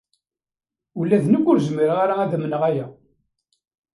Ula 0.99 1.17
d 1.23 1.25
nekk 1.27 1.45
ur 1.51 1.59
zmireɣ 1.67 1.99
ad 2.23 2.31
amneɣ 2.37 2.61
aya. 2.69 2.85